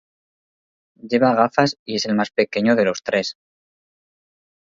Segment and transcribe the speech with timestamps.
[1.09, 3.37] Lleva gafas y es el más pequeño de los tres.